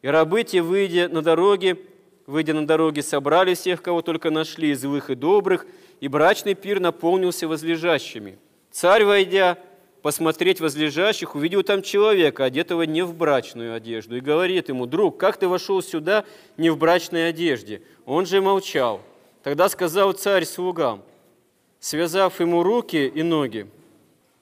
И 0.00 0.08
рабы 0.08 0.44
те, 0.44 0.62
выйдя 0.62 1.08
на 1.08 1.22
дороге, 1.22 1.78
выйдя 2.26 2.54
на 2.54 2.66
дороге, 2.66 3.02
собрали 3.02 3.54
всех, 3.54 3.82
кого 3.82 4.02
только 4.02 4.30
нашли, 4.30 4.74
злых 4.74 5.10
и 5.10 5.14
добрых, 5.14 5.66
и 6.00 6.08
брачный 6.08 6.54
пир 6.54 6.80
наполнился 6.80 7.48
возлежащими. 7.48 8.38
Царь, 8.70 9.04
войдя, 9.04 9.58
посмотреть 10.02 10.60
возлежащих, 10.60 11.34
увидел 11.34 11.62
там 11.62 11.82
человека, 11.82 12.44
одетого 12.44 12.82
не 12.82 13.02
в 13.02 13.14
брачную 13.14 13.74
одежду, 13.74 14.16
и 14.16 14.20
говорит 14.20 14.68
ему, 14.68 14.86
«Друг, 14.86 15.16
как 15.16 15.36
ты 15.36 15.48
вошел 15.48 15.82
сюда 15.82 16.24
не 16.56 16.70
в 16.70 16.76
брачной 16.76 17.28
одежде?» 17.28 17.82
Он 18.04 18.26
же 18.26 18.40
молчал. 18.40 19.00
Тогда 19.42 19.68
сказал 19.68 20.12
царь 20.12 20.44
слугам, 20.44 21.02
связав 21.78 22.40
ему 22.40 22.62
руки 22.62 23.06
и 23.06 23.22
ноги, 23.22 23.66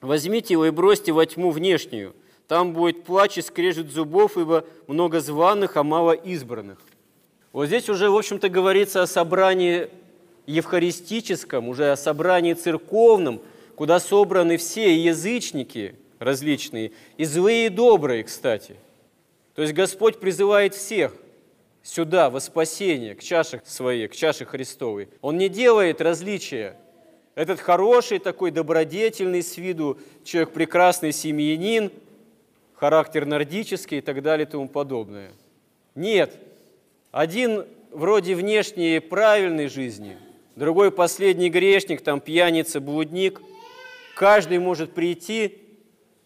«Возьмите 0.01 0.53
его 0.53 0.65
и 0.65 0.69
бросьте 0.69 1.11
во 1.11 1.25
тьму 1.25 1.51
внешнюю, 1.51 2.13
там 2.47 2.73
будет 2.73 3.05
плач 3.05 3.37
и 3.37 3.41
скрежет 3.41 3.89
зубов, 3.89 4.37
ибо 4.37 4.65
много 4.87 5.19
званых, 5.21 5.77
а 5.77 5.83
мало 5.83 6.11
избранных». 6.11 6.79
Вот 7.53 7.67
здесь 7.67 7.87
уже, 7.87 8.09
в 8.09 8.17
общем-то, 8.17 8.49
говорится 8.49 9.01
о 9.01 9.07
собрании 9.07 9.87
евхаристическом, 10.45 11.69
уже 11.69 11.93
о 11.93 11.95
собрании 11.95 12.53
церковном– 12.53 13.41
куда 13.75 13.99
собраны 13.99 14.57
все 14.57 14.95
язычники 14.95 15.95
различные, 16.19 16.91
и 17.17 17.25
злые, 17.25 17.67
и 17.67 17.69
добрые, 17.69 18.23
кстати. 18.23 18.75
То 19.55 19.61
есть 19.61 19.73
Господь 19.73 20.19
призывает 20.19 20.73
всех 20.73 21.13
сюда, 21.81 22.29
во 22.29 22.39
спасение, 22.39 23.13
к 23.15 23.21
чаше 23.21 23.61
своей, 23.65 24.07
к 24.07 24.15
чаше 24.15 24.45
Христовой. 24.45 25.09
Он 25.21 25.37
не 25.37 25.49
делает 25.49 26.01
различия. 26.01 26.77
Этот 27.35 27.59
хороший 27.59 28.19
такой 28.19 28.51
добродетельный 28.51 29.43
с 29.43 29.57
виду 29.57 29.97
человек, 30.23 30.53
прекрасный 30.53 31.11
семьянин, 31.11 31.91
характер 32.75 33.25
нордический 33.25 33.97
и 33.97 34.01
так 34.01 34.21
далее 34.21 34.47
и 34.47 34.49
тому 34.49 34.69
подобное. 34.69 35.31
Нет. 35.95 36.37
Один 37.13 37.65
вроде 37.91 38.35
внешней 38.35 38.99
правильной 38.99 39.69
жизни, 39.69 40.17
другой 40.57 40.91
последний 40.91 41.49
грешник, 41.49 42.01
там 42.01 42.19
пьяница, 42.19 42.81
блудник– 42.81 43.41
Каждый 44.15 44.59
может 44.59 44.93
прийти, 44.93 45.59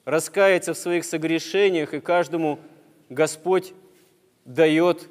раскаяться 0.03 0.73
в 0.73 0.77
своих 0.77 1.05
согрешениях, 1.05 1.93
и 1.93 1.99
каждому 1.99 2.59
Господь 3.09 3.73
дает 4.45 5.09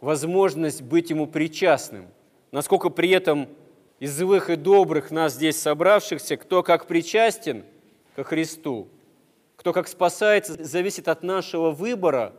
возможность 0.00 0.82
быть 0.82 1.10
ему 1.10 1.26
причастным. 1.26 2.06
Насколько 2.50 2.88
при 2.88 3.10
этом 3.10 3.48
из 4.00 4.16
злых 4.16 4.48
и 4.48 4.56
добрых 4.56 5.10
нас 5.10 5.34
здесь 5.34 5.60
собравшихся, 5.60 6.36
кто 6.36 6.62
как 6.62 6.86
причастен 6.86 7.64
ко 8.16 8.24
Христу, 8.24 8.88
кто 9.56 9.72
как 9.72 9.88
спасается, 9.88 10.62
зависит 10.64 11.08
от 11.08 11.22
нашего 11.22 11.70
выбора, 11.72 12.32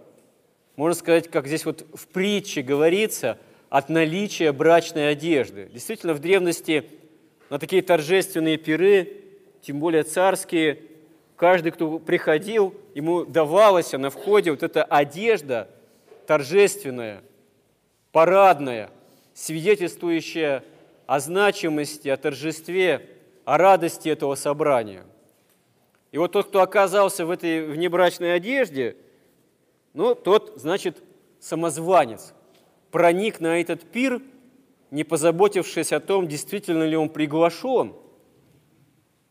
можно 0.80 0.98
сказать, 0.98 1.30
как 1.30 1.46
здесь 1.46 1.66
вот 1.66 1.86
в 1.94 2.08
притче 2.08 2.62
говорится, 2.62 3.38
от 3.70 3.90
наличия 3.90 4.54
брачной 4.54 5.10
одежды. 5.12 5.70
Действительно, 5.74 6.14
в 6.14 6.20
древности 6.20 6.86
на 7.50 7.60
такие 7.60 7.82
торжественные 7.82 8.56
пиры 8.56 9.12
тем 9.62 9.82
более 9.82 10.04
царские, 10.04 10.82
каждый, 11.36 11.74
кто 11.74 12.00
приходил, 12.00 12.74
ему 12.96 13.26
давалась 13.26 13.92
на 13.92 14.10
входе 14.10 14.52
вот 14.52 14.64
эта 14.64 14.86
одежда 14.86 15.68
торжественная, 16.26 17.24
парадная, 18.14 18.90
свидетельствующая 19.34 20.64
о 21.08 21.20
значимости, 21.20 22.08
о 22.08 22.16
торжестве, 22.16 23.06
о 23.44 23.58
радости 23.58 24.08
этого 24.08 24.36
собрания. 24.36 25.04
И 26.14 26.18
вот 26.18 26.32
тот, 26.32 26.48
кто 26.48 26.62
оказался 26.62 27.26
в 27.26 27.32
этой 27.32 27.68
внебрачной 27.68 28.34
одежде, 28.34 28.96
ну, 29.94 30.16
тот, 30.16 30.54
значит, 30.56 31.04
самозванец, 31.40 32.34
проник 32.92 33.40
на 33.40 33.62
этот 33.62 33.84
пир, 33.84 34.22
не 34.92 35.04
позаботившись 35.04 35.92
о 35.92 36.00
том, 36.00 36.28
действительно 36.28 36.84
ли 36.84 36.96
он 36.96 37.10
приглашен– 37.10 37.94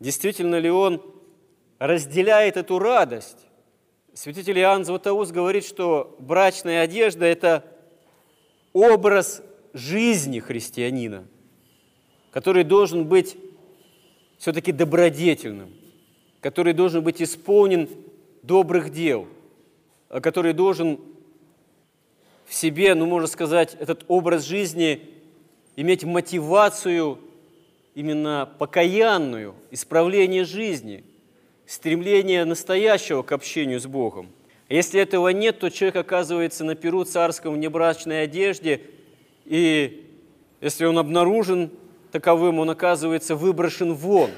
Действительно 0.01 0.59
ли 0.59 0.71
он 0.71 1.03
разделяет 1.79 2.57
эту 2.57 2.79
радость? 2.79 3.39
Святитель 4.15 4.59
Иоанн 4.61 4.85
Златоуст 4.85 5.33
говорит, 5.33 5.65
что 5.65 6.17
брачная 6.21 6.83
одежда– 6.83 7.25
это 7.27 7.65
образ 8.73 9.43
жизни 9.73 10.41
христианина, 10.41 11.27
который 12.31 12.65
должен 12.65 13.07
быть 13.07 13.37
все-таки 14.39 14.73
добродетельным, 14.73 15.73
который 16.41 16.73
должен 16.73 17.03
быть 17.03 17.21
исполнен 17.21 17.89
добрых 18.43 18.91
дел, 18.91 19.27
который 20.09 20.53
должен 20.53 20.99
в 22.47 22.55
себе, 22.55 22.95
ну, 22.95 23.07
можно 23.07 23.27
сказать, 23.27 23.77
этот 23.79 24.05
образ 24.09 24.45
жизни 24.45 25.03
иметь 25.77 26.05
мотивацию 26.05 27.19
именно 27.95 28.49
покаянную, 28.59 29.55
исправление 29.71 30.45
жизни, 30.45 31.05
стремление 31.67 32.45
настоящего 32.45 33.23
к 33.23 33.33
общению 33.33 33.81
с 33.81 33.87
Богом. 33.87 34.31
А 34.69 34.75
если 34.75 35.01
этого 35.01 35.29
нет, 35.29 35.59
то 35.59 35.71
человек 35.71 35.97
оказывается 35.97 36.65
на 36.65 36.75
перу 36.75 37.05
царском 37.05 37.55
в 37.55 37.59
небрачной 37.59 38.23
одежде, 38.23 38.83
и 39.45 40.07
если 40.61 40.85
он 40.85 40.99
обнаружен 40.99 41.71
таковым, 42.11 42.59
он 42.59 42.71
оказывается 42.71 43.37
выброшен 43.37 43.95
вон, 43.95 44.31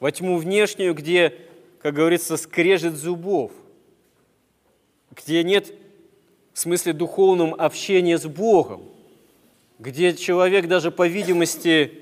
во 0.00 0.10
тьму 0.10 0.36
внешнюю, 0.36 0.94
где, 0.94 1.34
как 1.80 1.94
говорится, 1.94 2.36
скрежет 2.36 2.94
зубов. 2.96 3.52
Где 5.14 5.42
нет 5.42 5.72
в 6.52 6.58
смысле 6.58 6.92
духовном 6.92 7.54
общения 7.54 8.18
с 8.18 8.26
Богом, 8.26 8.82
где 9.78 10.14
человек 10.14 10.68
даже 10.68 10.90
по 10.90 11.06
видимости, 11.06 12.00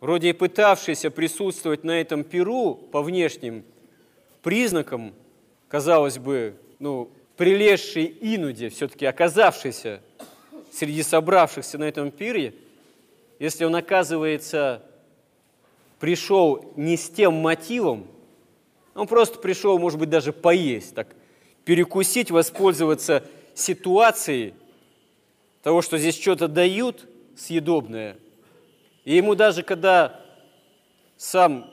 вроде 0.00 0.30
и 0.30 0.32
пытавшийся 0.32 1.10
присутствовать 1.10 1.84
на 1.84 2.00
этом 2.00 2.24
перу 2.24 2.74
по 2.74 3.02
внешним 3.02 3.64
признакам, 4.42 5.14
казалось 5.68 6.18
бы, 6.18 6.56
ну, 6.78 7.10
прилезший 7.36 8.16
инуде, 8.20 8.68
все-таки 8.68 9.06
оказавшийся 9.06 10.00
среди 10.72 11.02
собравшихся 11.02 11.78
на 11.78 11.84
этом 11.84 12.10
пире, 12.10 12.54
если 13.38 13.64
он 13.64 13.74
оказывается 13.74 14.82
пришел 15.98 16.72
не 16.76 16.96
с 16.96 17.08
тем 17.08 17.34
мотивом, 17.34 18.06
он 18.94 19.06
просто 19.06 19.38
пришел, 19.38 19.78
может 19.78 19.98
быть, 19.98 20.10
даже 20.10 20.32
поесть, 20.32 20.94
так 20.94 21.08
перекусить, 21.64 22.30
воспользоваться 22.30 23.24
ситуацией 23.54 24.54
того, 25.62 25.82
что 25.82 25.98
здесь 25.98 26.20
что-то 26.20 26.48
дают 26.48 27.06
съедобное. 27.36 28.16
И 29.04 29.16
ему 29.16 29.34
даже, 29.34 29.62
когда 29.62 30.20
сам 31.16 31.70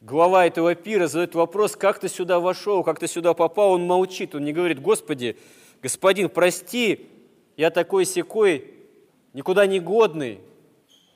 глава 0.00 0.46
этого 0.46 0.74
пира 0.74 1.06
задает 1.06 1.34
вопрос, 1.34 1.76
как 1.76 1.98
ты 1.98 2.08
сюда 2.08 2.40
вошел, 2.40 2.84
как 2.84 2.98
ты 2.98 3.08
сюда 3.08 3.34
попал, 3.34 3.72
он 3.72 3.86
молчит, 3.86 4.34
он 4.34 4.44
не 4.44 4.52
говорит, 4.52 4.80
Господи, 4.80 5.36
господин, 5.82 6.28
прости, 6.28 7.06
я 7.56 7.70
такой 7.70 8.04
секой, 8.04 8.72
никуда 9.32 9.66
не 9.66 9.80
годный, 9.80 10.40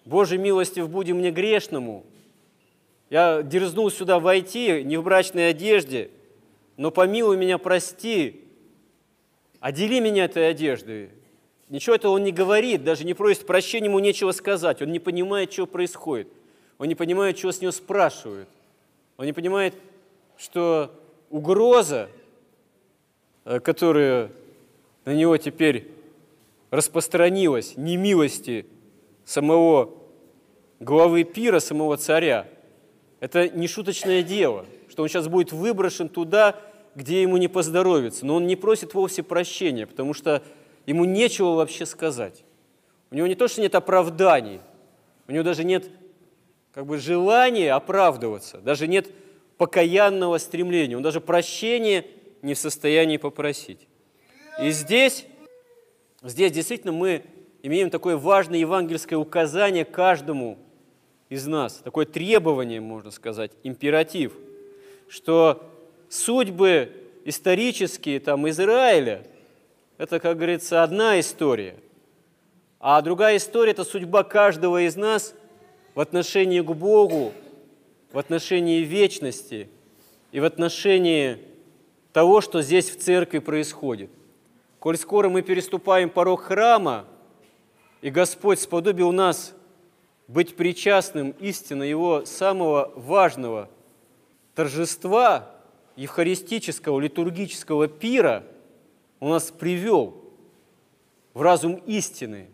Божьей 0.05 0.39
милостив 0.39 0.89
будем 0.89 1.19
мне 1.19 1.31
грешному. 1.31 2.05
Я 3.09 3.43
дерзнул 3.43 3.91
сюда 3.91 4.19
войти 4.19 4.83
не 4.83 4.97
в 4.97 5.05
брачной 5.05 5.51
одежде, 5.51 6.11
но 6.77 6.91
помилуй 6.91 7.37
меня, 7.37 7.59
прости, 7.59 8.45
отдели 9.61 10.01
меня 10.01 10.25
этой 10.25 10.49
одеждой. 10.49 11.11
Ничего 11.69 11.95
этого 11.95 12.13
он 12.13 12.25
не 12.25 12.33
говорит, 12.33 12.85
даже 12.85 13.05
не 13.05 13.15
просит 13.15 13.47
прощения, 13.47 13.87
ему 13.87 13.99
нечего 13.99 14.33
сказать. 14.33 14.83
Он 14.83 14.91
не 14.91 14.99
понимает, 14.99 15.53
что 15.53 15.67
происходит. 15.67 16.29
Он 16.79 16.89
не 16.89 16.95
понимает, 16.95 17.39
что 17.39 17.53
с 17.53 17.61
него 17.61 17.73
спрашивают. 17.73 18.49
Он 19.17 19.27
не 19.27 19.33
понимает, 19.33 19.75
что 20.37 20.91
угроза, 21.31 22.09
э, 23.45 23.61
которая 23.61 24.31
на 25.05 25.15
него 25.15 25.37
теперь 25.37 25.89
распространилась, 26.71 27.77
немилости 27.77 28.67
самого 29.25 29.95
главы 30.81 31.25
пира, 31.25 31.61
самого 31.61 31.97
царя– 31.97 32.49
это 33.23 33.49
не 33.49 33.69
шуточное 33.69 34.25
дело, 34.25 34.67
что 34.93 35.03
он 35.03 35.09
сейчас 35.09 35.27
будет 35.27 35.53
выброшен 35.53 36.11
туда, 36.11 36.55
где 36.95 37.23
ему 37.23 37.39
не 37.39 37.49
поздоровится. 37.49 38.27
Но 38.27 38.35
он 38.35 38.47
не 38.47 38.57
просит 38.57 38.93
вовсе 38.93 39.23
прощения, 39.23 39.87
потому 39.87 40.13
что 40.13 40.43
ему 40.85 41.07
нечего 41.07 41.55
вообще 41.55 41.87
сказать. 41.87 42.45
У 43.11 43.15
него 43.15 43.27
не 43.27 43.35
то, 43.35 43.49
что 43.49 43.63
нет 43.63 43.75
оправданий, 43.75 44.61
у 45.27 45.33
него 45.33 45.45
даже 45.45 45.65
нет 45.65 45.89
как 46.75 46.85
бы 46.85 46.99
желания 46.99 47.73
оправдываться, 47.73 48.59
даже 48.59 48.87
нет 48.87 49.11
покаянного 49.57 50.37
стремления, 50.37 50.99
он 50.99 51.03
даже 51.03 51.23
прощения 51.23 52.05
не 52.43 52.53
в 52.53 52.59
состоянии 52.59 53.17
попросить. 53.17 53.89
И 54.61 54.71
здесь, 54.73 55.25
здесь 56.23 56.53
действительно 56.53 56.93
мы 56.93 57.25
имеем 57.63 57.89
такое 57.89 58.19
важное 58.19 58.59
евангельское 58.59 59.19
указание 59.19 59.87
каждому 59.87 60.59
из 61.31 61.47
нас, 61.47 61.77
такое 61.77 62.05
требование, 62.05 62.83
можно 62.83 63.11
сказать, 63.11 63.53
императив, 63.63 64.35
что 65.13 65.63
судьбы 66.09 66.91
исторические 67.27 68.19
там 68.19 68.49
Израиля, 68.49 69.27
это, 69.99 70.19
как 70.19 70.39
говорится, 70.39 70.83
одна 70.83 71.21
история, 71.21 71.77
а 72.81 73.03
другая 73.03 73.37
история– 73.37 73.71
это 73.73 73.85
судьба 73.85 74.25
каждого 74.25 74.87
из 74.87 74.97
нас 74.97 75.35
в 75.95 76.01
отношении 76.01 76.63
к 76.63 76.71
Богу, 76.71 77.35
в 78.11 78.17
отношении 78.17 78.81
вечности 78.81 79.69
и 80.33 80.41
в 80.41 80.45
отношении 80.45 81.37
того, 82.15 82.41
что 82.41 82.63
здесь 82.63 82.89
в 82.89 82.99
церкви 82.99 83.39
происходит. 83.39 84.09
Коль 84.79 84.97
скоро 84.97 85.29
мы 85.29 85.43
переступаем 85.43 86.09
порог 86.09 86.45
храма, 86.45 87.05
и 88.01 88.09
Господь 88.09 88.61
сподобил 88.61 89.13
нас 89.13 89.55
быть 90.27 90.57
причастным 90.57 91.35
истинно 91.39 91.83
его 91.83 92.25
самого 92.25 92.91
важного 92.97 93.69
торжества, 94.55 95.51
евхаристического, 95.97 97.01
литургического 97.01 97.89
пира, 97.89 98.45
он 99.21 99.31
нас 99.31 99.51
привел 99.51 100.17
в 101.35 101.43
разум 101.43 101.75
истины. 101.87 102.49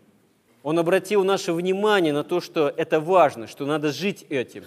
Он 0.61 0.77
обратил 0.77 1.23
наше 1.23 1.53
внимание 1.53 2.13
на 2.13 2.23
то, 2.23 2.41
что 2.41 2.73
это 2.75 2.99
важно, 2.99 3.47
что 3.47 3.65
надо 3.65 3.91
жить 3.91 4.25
этим. 4.29 4.63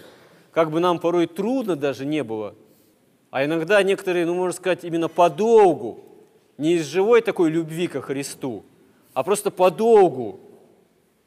Как 0.51 0.71
бы 0.71 0.79
нам 0.79 0.99
порой 0.99 1.27
трудно 1.27 1.75
даже 1.75 2.05
не 2.05 2.23
было, 2.23 2.55
а 3.31 3.45
иногда 3.45 3.81
некоторые, 3.81 4.25
ну, 4.25 4.35
можно 4.35 4.53
сказать, 4.53 4.83
именно 4.83 5.07
подолгу, 5.07 6.03
не 6.57 6.73
из 6.73 6.85
живой 6.85 7.21
такой 7.21 7.49
любви 7.49 7.87
ко 7.87 8.01
Христу, 8.01 8.63
а 9.13 9.23
просто 9.23 9.49
подолгу 9.49 10.39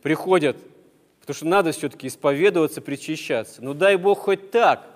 приходят 0.03 0.57
Потому 1.27 1.39
что 1.39 1.47
надо 1.47 1.73
все-таки 1.73 2.07
исповедоваться, 2.07 2.81
причащаться. 2.81 3.61
Ну 3.61 3.75
дай 3.75 3.97
Бог 3.97 4.21
хоть 4.21 4.53
так, 4.53 4.89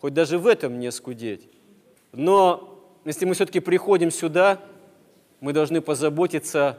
хоть 0.00 0.14
даже 0.14 0.38
в 0.38 0.46
этом 0.46 0.78
не 0.78 0.90
скудеть. 0.90 1.48
Но 2.12 2.82
если 3.04 3.24
мы 3.24 3.34
все-таки 3.34 3.60
приходим 3.60 4.10
сюда, 4.10 4.60
мы 5.40 5.52
должны 5.52 5.80
позаботиться, 5.80 6.78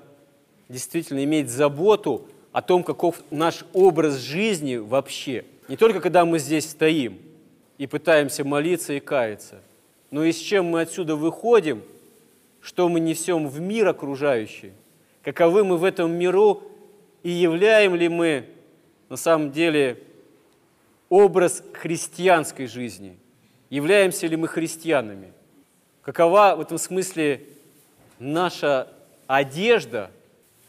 действительно 0.69 1.23
иметь 1.23 1.49
заботу 1.49 2.27
о 2.51 2.62
том, 2.62 2.84
каков 2.84 3.21
наш 3.31 3.65
образ 3.73 4.17
жизни 4.17 4.75
вообще. 4.75 5.45
Не 5.67 5.77
только 5.77 5.99
когда 5.99 6.25
мы 6.25 6.39
здесь 6.39 6.69
стоим 6.69 7.17
и 7.77 7.88
пытаемся 7.88 8.43
молиться 8.43 8.93
и 8.93 8.99
каяться, 8.99 9.62
но 10.12 10.23
и 10.23 10.31
с 10.31 10.38
чем 10.38 10.65
мы 10.65 10.81
отсюда 10.81 11.15
выходим, 11.15 11.81
что 12.60 12.89
мы 12.89 12.99
несем 12.99 13.47
в 13.47 13.60
мир 13.60 13.88
окружающий, 13.88 14.73
каковы 15.23 15.63
мы 15.63 15.77
в 15.77 15.84
этом 15.84 16.12
миру 16.12 16.63
и 17.23 17.29
являем 17.29 17.95
ли 17.95 18.10
мы 18.10 18.45
на 19.10 19.15
самом 19.15 19.51
деле 19.51 19.97
образ 21.12 21.62
христианской 21.74 22.67
жизни. 22.67 23.17
Являемся 23.69 24.28
ли 24.28 24.38
мы 24.38 24.47
христианами? 24.47 25.34
Какова 26.04 26.56
в 26.56 26.62
этом 26.62 26.78
смысле 26.78 27.43
наша 28.17 28.88
одежда 29.28 30.10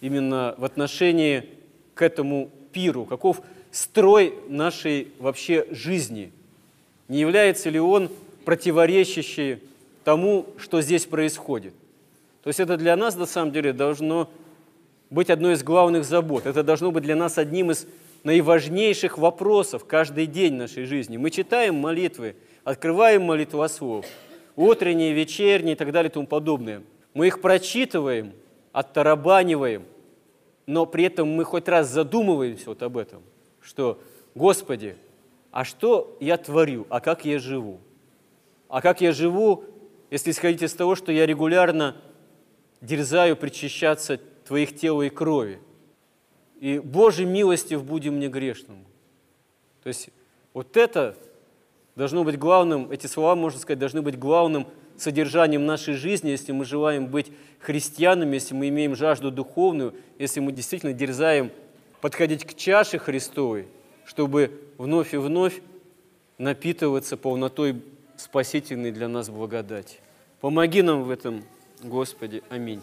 именно 0.01 0.57
в 0.59 0.65
отношении 0.65 1.49
к 1.95 2.03
этому 2.03 2.51
пиру? 2.73 3.05
Каков 3.05 3.41
строй 3.71 4.35
нашей 4.49 5.13
вообще 5.21 5.65
жизни? 5.71 6.33
Не 7.07 7.21
является 7.21 7.71
ли 7.71 7.79
он 7.79 8.11
противоречащий 8.45 9.63
тому, 10.03 10.47
что 10.59 10.83
здесь 10.83 11.07
происходит? 11.07 11.73
То 12.43 12.49
есть 12.49 12.59
это 12.59 12.77
для 12.77 12.97
нас 12.97 13.15
на 13.15 13.27
самом 13.27 13.53
деле 13.53 13.73
должно 13.73 14.29
быть 15.09 15.31
одной 15.31 15.55
из 15.55 15.63
главных 15.63 16.05
забот. 16.05 16.47
Это 16.47 16.65
должно 16.65 16.91
быть 16.91 17.05
для 17.05 17.15
нас 17.15 17.39
одним 17.39 17.71
из 17.71 17.87
наиважнейших 18.25 19.19
вопросов 19.19 19.85
каждый 19.85 20.27
день 20.27 20.55
нашей 20.55 20.85
жизни. 20.85 21.17
Мы 21.17 21.31
читаем 21.31 21.77
молитвы, 21.77 22.37
открываем 22.65 23.23
молитвослов, 23.23 24.07
утренние, 24.57 25.13
вечерние 25.13 25.75
и 25.75 25.77
так 25.77 25.93
далее 25.93 26.11
и 26.11 26.13
тому 26.13 26.27
подобное. 26.27 26.83
Мы 27.15 27.27
их 27.27 27.41
прочитываем, 27.41 28.33
оттарабаниваем, 28.73 29.85
но 30.67 30.87
при 30.87 31.05
этом 31.05 31.29
мы 31.29 31.45
хоть 31.45 31.69
раз 31.69 31.89
задумываемся 31.89 32.67
вот 32.67 32.83
об 32.83 32.97
этом, 32.97 33.23
что, 33.61 34.01
Господи, 34.35 34.97
а 35.51 35.65
что 35.65 36.17
я 36.21 36.37
творю, 36.37 36.87
а 36.89 37.01
как 37.01 37.25
я 37.25 37.39
живу? 37.39 37.81
А 38.69 38.81
как 38.81 39.01
я 39.01 39.13
живу, 39.13 39.65
если 40.11 40.31
исходить 40.31 40.63
из 40.63 40.73
того, 40.73 40.95
что 40.95 41.13
я 41.13 41.27
регулярно 41.27 41.97
дерзаю 42.81 43.37
причащаться 43.37 44.19
Твоих 44.47 44.75
тела 44.77 45.03
и 45.03 45.11
крови– 45.11 45.59
и 46.63 46.79
Божьей 46.79 47.27
милостив 47.27 47.85
будем 47.85 48.15
мне 48.15 48.29
грешному. 48.29 48.85
То 49.83 49.89
есть 49.89 50.11
вот 50.55 50.77
это 50.77 51.17
должно 51.97 52.23
быть 52.23 52.39
главным, 52.39 52.93
эти 52.93 53.09
слова, 53.09 53.35
можно 53.35 53.59
сказать, 53.59 53.81
должны 53.81 54.01
быть 54.01 54.17
главным 54.17 54.69
содержанием 54.97 55.67
нашей 55.67 55.95
жизни, 55.95 56.31
если 56.31 56.53
мы 56.53 56.65
желаем 56.65 57.09
быть 57.09 57.33
христианами, 57.59 58.35
если 58.35 58.55
мы 58.55 58.69
имеем 58.69 58.95
жажду 58.95 59.33
духовную, 59.33 59.97
если 60.21 60.39
мы 60.39 60.53
действительно 60.53 60.93
дерзаем 60.93 61.51
подходить 62.01 62.45
к 62.45 62.55
чаше 62.55 63.01
Христовой, 63.01 63.67
чтобы 64.05 64.63
вновь 64.79 65.15
и 65.15 65.17
вновь 65.17 65.61
напитываться 66.39 67.17
полнотой 67.17 67.83
спасительной 68.17 68.93
для 68.93 69.09
нас 69.09 69.31
благодати. 69.31 69.99
Помоги 70.41 70.83
нам 70.83 71.03
в 71.03 71.11
этом, 71.11 71.43
Господи. 71.83 72.41
Аминь. 72.51 72.83